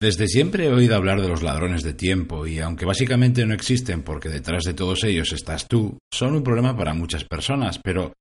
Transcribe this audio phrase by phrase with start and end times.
[0.00, 4.04] Desde siempre he oído hablar de los ladrones de tiempo y aunque básicamente no existen
[4.04, 7.80] porque detrás de todos ellos estás tú, son un problema para muchas personas.
[7.82, 8.12] Pero,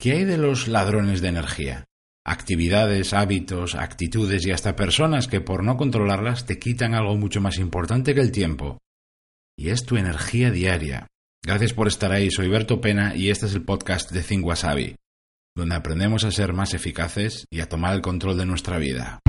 [0.00, 1.84] ¿qué hay de los ladrones de energía?
[2.24, 7.58] Actividades, hábitos, actitudes y hasta personas que por no controlarlas te quitan algo mucho más
[7.58, 8.78] importante que el tiempo.
[9.58, 11.06] Y es tu energía diaria.
[11.44, 14.96] Gracias por estar ahí, soy Berto Pena y este es el podcast de Think Wasabi,
[15.54, 19.20] donde aprendemos a ser más eficaces y a tomar el control de nuestra vida.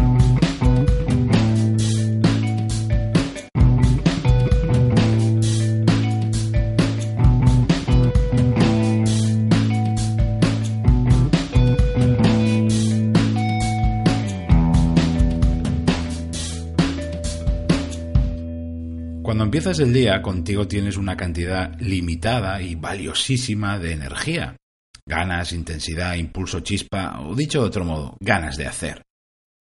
[19.28, 24.56] Cuando empiezas el día, contigo tienes una cantidad limitada y valiosísima de energía.
[25.06, 29.02] Ganas, intensidad, impulso, chispa, o dicho de otro modo, ganas de hacer.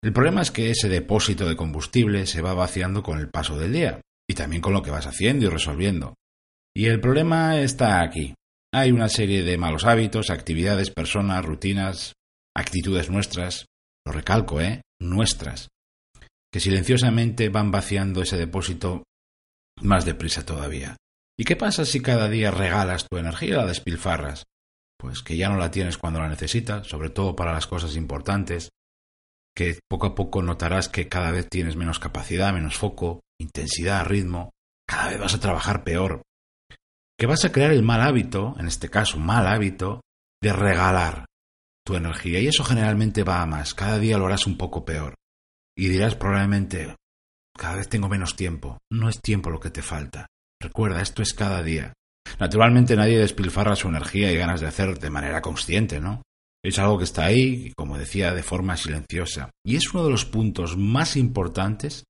[0.03, 3.73] El problema es que ese depósito de combustible se va vaciando con el paso del
[3.73, 6.13] día, y también con lo que vas haciendo y resolviendo.
[6.71, 8.35] Y el problema está aquí.
[8.71, 12.13] Hay una serie de malos hábitos, actividades, personas, rutinas,
[12.55, 13.65] actitudes nuestras,
[14.05, 14.83] lo recalco, ¿eh?
[15.01, 15.69] Nuestras,
[16.53, 19.01] que silenciosamente van vaciando ese depósito
[19.81, 20.97] más deprisa todavía.
[21.37, 24.45] ¿Y qué pasa si cada día regalas tu energía y la despilfarras?
[24.97, 28.69] Pues que ya no la tienes cuando la necesitas, sobre todo para las cosas importantes,
[29.55, 34.51] que poco a poco notarás que cada vez tienes menos capacidad, menos foco, intensidad, ritmo,
[34.87, 36.21] cada vez vas a trabajar peor.
[37.17, 40.01] Que vas a crear el mal hábito, en este caso mal hábito,
[40.41, 41.25] de regalar
[41.85, 42.39] tu energía.
[42.39, 45.15] Y eso generalmente va a más, cada día lo harás un poco peor.
[45.77, 46.95] Y dirás probablemente,
[47.57, 48.77] cada vez tengo menos tiempo.
[48.91, 50.27] No es tiempo lo que te falta.
[50.61, 51.93] Recuerda, esto es cada día.
[52.39, 56.21] Naturalmente nadie despilfarra su energía y ganas de hacer de manera consciente, ¿no?
[56.63, 59.51] Es algo que está ahí, como decía, de forma silenciosa.
[59.63, 62.03] Y es uno de los puntos más importantes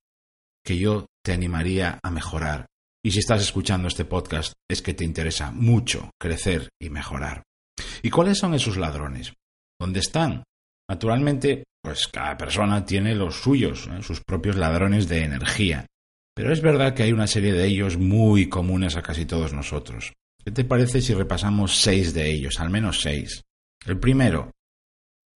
[0.64, 2.66] que yo te animaría a mejorar.
[3.04, 7.42] Y si estás escuchando este podcast es que te interesa mucho crecer y mejorar.
[8.02, 9.34] ¿Y cuáles son esos ladrones?
[9.78, 10.42] ¿Dónde están?
[10.88, 14.02] Naturalmente, pues cada persona tiene los suyos, ¿eh?
[14.02, 15.86] sus propios ladrones de energía.
[16.34, 20.12] Pero es verdad que hay una serie de ellos muy comunes a casi todos nosotros.
[20.44, 23.44] ¿Qué te parece si repasamos seis de ellos, al menos seis?
[23.86, 24.50] El primero,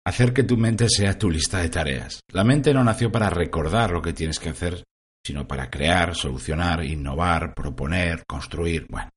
[0.07, 2.19] hacer que tu mente sea tu lista de tareas.
[2.33, 4.83] La mente no nació para recordar lo que tienes que hacer,
[5.23, 8.87] sino para crear, solucionar, innovar, proponer, construir.
[8.89, 9.11] Bueno,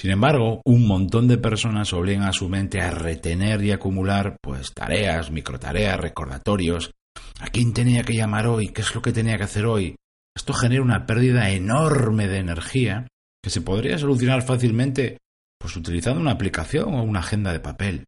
[0.00, 4.72] sin embargo, un montón de personas obligan a su mente a retener y acumular pues
[4.72, 6.92] tareas, microtareas, recordatorios.
[7.38, 8.68] ¿A quién tenía que llamar hoy?
[8.68, 9.96] ¿Qué es lo que tenía que hacer hoy?
[10.34, 13.08] Esto genera una pérdida enorme de energía
[13.44, 15.18] que se podría solucionar fácilmente
[15.60, 18.04] pues utilizando una aplicación o una agenda de papel.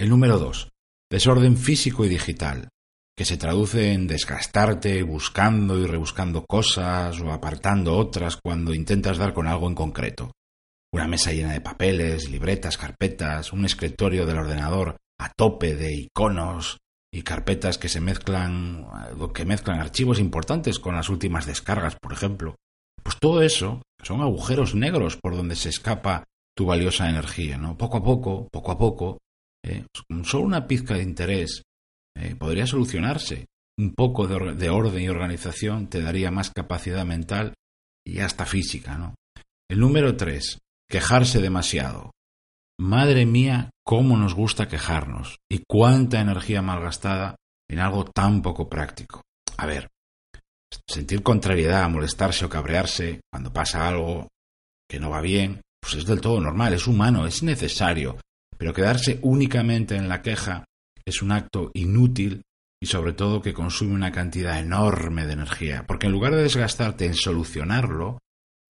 [0.00, 0.70] El número dos,
[1.12, 2.70] desorden físico y digital,
[3.14, 9.34] que se traduce en desgastarte buscando y rebuscando cosas o apartando otras cuando intentas dar
[9.34, 10.32] con algo en concreto
[10.92, 16.78] una mesa llena de papeles, libretas, carpetas, un escritorio del ordenador a tope de iconos
[17.12, 18.86] y carpetas que se mezclan,
[19.34, 22.56] que mezclan archivos importantes con las últimas descargas, por ejemplo.
[23.02, 26.24] Pues todo eso son agujeros negros por donde se escapa
[26.56, 27.76] tu valiosa energía, ¿no?
[27.76, 29.18] Poco a poco, poco a poco,
[29.64, 31.62] eh, con solo una pizca de interés
[32.16, 33.46] eh, podría solucionarse.
[33.78, 37.54] Un poco de, de orden y organización te daría más capacidad mental
[38.04, 39.14] y hasta física, ¿no?
[39.70, 40.58] El número tres,
[40.90, 42.12] Quejarse demasiado.
[42.80, 47.36] Madre mía, cómo nos gusta quejarnos y cuánta energía malgastada
[47.68, 49.20] en algo tan poco práctico.
[49.58, 49.88] A ver,
[50.86, 54.28] sentir contrariedad, molestarse o cabrearse cuando pasa algo
[54.88, 58.16] que no va bien, pues es del todo normal, es humano, es necesario,
[58.56, 60.64] pero quedarse únicamente en la queja
[61.04, 62.40] es un acto inútil
[62.80, 67.04] y sobre todo que consume una cantidad enorme de energía, porque en lugar de desgastarte
[67.04, 68.20] en solucionarlo,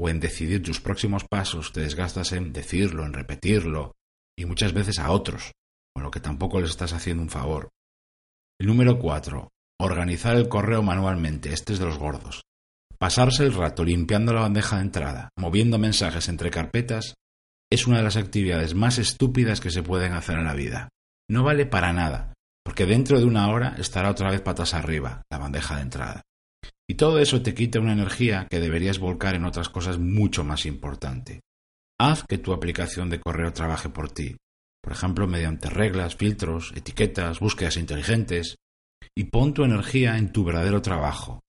[0.00, 3.96] o en decidir tus próximos pasos te desgastas en decirlo, en repetirlo,
[4.38, 5.52] y muchas veces a otros,
[5.94, 7.70] con lo que tampoco les estás haciendo un favor.
[8.60, 9.50] El número cuatro,
[9.80, 12.42] organizar el correo manualmente, este es de los gordos.
[12.98, 17.14] Pasarse el rato limpiando la bandeja de entrada, moviendo mensajes entre carpetas,
[17.70, 20.88] es una de las actividades más estúpidas que se pueden hacer en la vida.
[21.28, 22.32] No vale para nada,
[22.64, 26.22] porque dentro de una hora estará otra vez patas arriba, la bandeja de entrada.
[26.90, 30.64] Y todo eso te quita una energía que deberías volcar en otras cosas mucho más
[30.64, 31.40] importantes.
[32.00, 34.36] Haz que tu aplicación de correo trabaje por ti,
[34.82, 38.56] por ejemplo, mediante reglas, filtros, etiquetas, búsquedas inteligentes,
[39.14, 41.40] y pon tu energía en tu verdadero trabajo.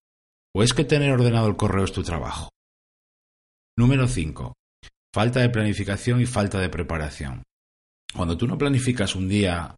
[0.54, 2.50] ¿O es que tener ordenado el correo es tu trabajo?
[3.78, 4.54] Número 5.
[5.14, 7.44] Falta de planificación y falta de preparación.
[8.14, 9.76] Cuando tú no planificas un día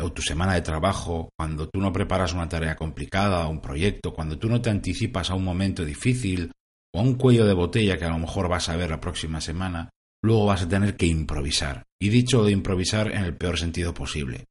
[0.00, 4.38] o tu semana de trabajo, cuando tú no preparas una tarea complicada, un proyecto, cuando
[4.38, 6.52] tú no te anticipas a un momento difícil
[6.94, 9.40] o a un cuello de botella que a lo mejor vas a ver la próxima
[9.40, 9.90] semana,
[10.22, 11.84] luego vas a tener que improvisar.
[12.00, 14.44] Y dicho de improvisar en el peor sentido posible.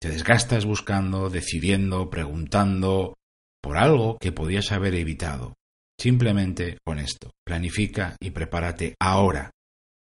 [0.00, 3.14] Te desgastas buscando, decidiendo, preguntando
[3.62, 5.54] por algo que podías haber evitado.
[5.98, 9.50] Simplemente con esto, planifica y prepárate ahora,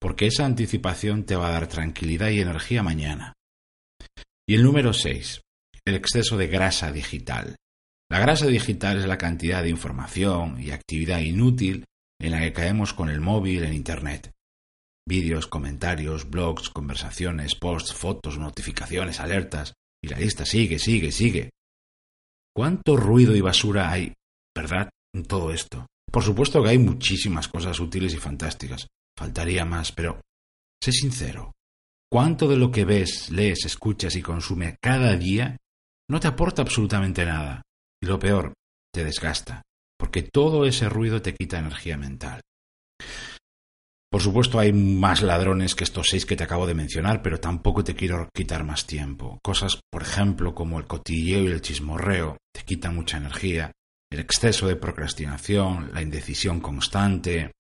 [0.01, 3.35] porque esa anticipación te va a dar tranquilidad y energía mañana.
[4.51, 5.43] Y el número 6,
[5.85, 7.55] el exceso de grasa digital.
[8.11, 11.85] La grasa digital es la cantidad de información y actividad inútil
[12.21, 14.33] en la que caemos con el móvil en Internet.
[15.07, 21.51] Vídeos, comentarios, blogs, conversaciones, posts, fotos, notificaciones, alertas, y la lista sigue, sigue, sigue.
[22.53, 24.15] ¿Cuánto ruido y basura hay,
[24.53, 25.87] verdad, en todo esto?
[26.11, 28.89] Por supuesto que hay muchísimas cosas útiles y fantásticas.
[29.17, 30.21] Faltaría más, pero
[30.83, 31.53] sé sincero.
[32.13, 35.57] ¿Cuánto de lo que ves, lees, escuchas y consume cada día
[36.09, 37.63] no te aporta absolutamente nada?
[38.03, 38.53] Y lo peor,
[38.93, 39.63] te desgasta,
[39.97, 42.41] porque todo ese ruido te quita energía mental.
[44.11, 47.85] Por supuesto hay más ladrones que estos seis que te acabo de mencionar, pero tampoco
[47.85, 49.39] te quiero quitar más tiempo.
[49.41, 53.71] Cosas, por ejemplo, como el cotilleo y el chismorreo, te quitan mucha energía,
[54.11, 57.53] el exceso de procrastinación, la indecisión constante,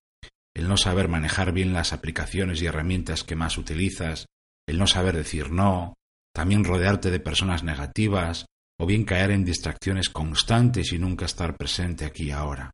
[0.57, 4.27] el no saber manejar bien las aplicaciones y herramientas que más utilizas,
[4.71, 5.95] el no saber decir no,
[6.35, 8.47] también rodearte de personas negativas,
[8.81, 12.71] o bien caer en distracciones constantes y nunca estar presente aquí y ahora.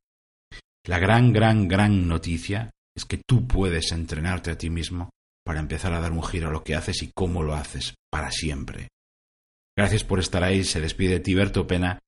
[0.86, 5.10] La gran, gran, gran noticia es que tú puedes entrenarte a ti mismo
[5.44, 8.30] para empezar a dar un giro a lo que haces y cómo lo haces, para
[8.30, 8.88] siempre.
[9.76, 11.98] Gracias por estar ahí, se despide Tiberto Pena,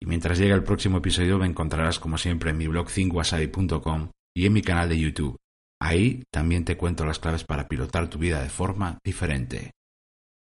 [0.00, 4.46] y mientras llegue el próximo episodio me encontrarás como siempre en mi blog thinkwasabi.com y
[4.46, 5.36] en mi canal de YouTube.
[5.80, 9.75] Ahí también te cuento las claves para pilotar tu vida de forma diferente.